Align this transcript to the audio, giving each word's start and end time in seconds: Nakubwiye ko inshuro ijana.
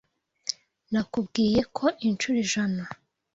Nakubwiye 0.91 1.61
ko 1.77 1.85
inshuro 2.07 2.37
ijana. 2.45 2.81